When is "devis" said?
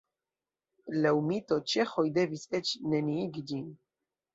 2.19-2.49